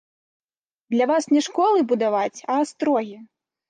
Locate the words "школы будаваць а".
1.51-2.61